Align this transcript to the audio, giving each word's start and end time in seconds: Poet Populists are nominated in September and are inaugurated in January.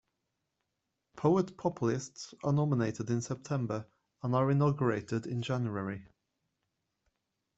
Poet 1.15 1.55
Populists 1.57 2.33
are 2.43 2.51
nominated 2.53 3.11
in 3.11 3.21
September 3.21 3.85
and 4.23 4.33
are 4.33 4.49
inaugurated 4.49 5.27
in 5.27 5.43
January. 5.43 6.07